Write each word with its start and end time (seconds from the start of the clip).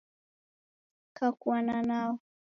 Kakuana 1.17 1.77
nao 1.89 2.19